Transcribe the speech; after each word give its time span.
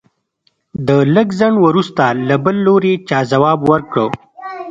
د 0.87 0.89
لږ 1.15 1.27
ځنډ 1.39 1.55
وروسته 1.65 2.03
له 2.27 2.35
بل 2.45 2.55
لوري 2.67 2.93
چا 3.09 3.19
ځواب 3.31 3.59
ورکړ. 3.71 4.09